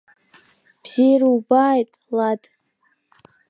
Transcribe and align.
Бзиара 0.83 1.27
убааит, 1.37 1.89
Лад! 2.15 2.41